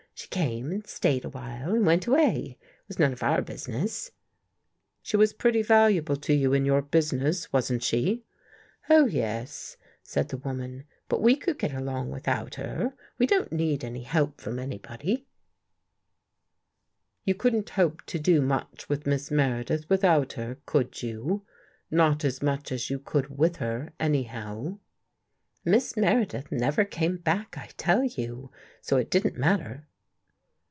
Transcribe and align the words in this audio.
She 0.13 0.27
came 0.27 0.71
and 0.71 0.85
stayed 0.85 1.25
a 1.25 1.29
while 1.29 1.73
and 1.73 1.83
went 1.83 2.05
away. 2.05 2.59
It 2.61 2.87
was 2.87 2.99
none 2.99 3.11
of 3.11 3.23
our 3.23 3.41
business."" 3.41 4.11
She 5.01 5.17
was 5.17 5.33
pretty 5.33 5.63
valuable 5.63 6.15
to 6.17 6.31
you 6.31 6.53
in 6.53 6.63
your 6.63 6.83
business, 6.83 7.51
wasn't 7.51 7.81
she? 7.81 8.23
""Oh, 8.91 9.07
yes," 9.07 9.77
said 10.03 10.29
the 10.29 10.37
woman," 10.37 10.83
But 11.09 11.23
we 11.23 11.35
could 11.35 11.57
get 11.57 11.73
along 11.73 12.11
without 12.11 12.53
her. 12.55 12.93
We 13.17 13.25
don't 13.25 13.51
need 13.51 13.83
any 13.83 14.03
help 14.03 14.39
from 14.39 14.59
anybody." 14.59 15.25
133 17.25 17.25
THE 17.25 17.25
GHOST 17.25 17.25
GIRL" 17.25 17.25
.You 17.25 17.35
couldn't 17.39 17.69
hope 17.71 18.05
to 18.05 18.19
do 18.19 18.41
much 18.43 18.87
with 18.89 19.07
Miss 19.07 19.31
Mere 19.31 19.63
dith 19.63 19.89
without 19.89 20.33
her, 20.33 20.59
could 20.67 21.01
you? 21.01 21.41
Not 21.89 22.23
as 22.23 22.43
much 22.43 22.71
as 22.71 22.91
you 22.91 22.99
could 22.99 23.35
with 23.39 23.55
her, 23.55 23.91
anyhow?"" 23.99 24.77
Miss 25.65 25.97
Meredith 25.97 26.51
never 26.51 26.85
came 26.85 27.17
back, 27.17 27.57
I 27.57 27.69
tell 27.75 28.03
you, 28.03 28.51
so 28.81 28.97
it 28.97 29.09
didn't 29.09 29.35
matter." 29.37 29.87